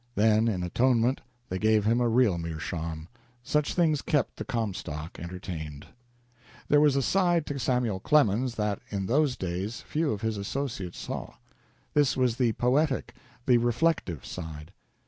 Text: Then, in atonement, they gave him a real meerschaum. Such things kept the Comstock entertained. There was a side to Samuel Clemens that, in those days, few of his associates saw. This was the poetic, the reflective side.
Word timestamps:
Then, 0.15 0.47
in 0.47 0.63
atonement, 0.63 1.21
they 1.49 1.59
gave 1.59 1.85
him 1.85 2.01
a 2.01 2.09
real 2.09 2.39
meerschaum. 2.39 3.07
Such 3.43 3.75
things 3.75 4.01
kept 4.01 4.37
the 4.37 4.43
Comstock 4.43 5.19
entertained. 5.19 5.85
There 6.69 6.81
was 6.81 6.95
a 6.95 7.03
side 7.03 7.45
to 7.45 7.59
Samuel 7.59 7.99
Clemens 7.99 8.55
that, 8.55 8.79
in 8.89 9.05
those 9.05 9.37
days, 9.37 9.81
few 9.81 10.11
of 10.11 10.21
his 10.21 10.37
associates 10.37 10.97
saw. 10.97 11.35
This 11.93 12.17
was 12.17 12.37
the 12.37 12.53
poetic, 12.53 13.13
the 13.45 13.59
reflective 13.59 14.25
side. 14.25 14.73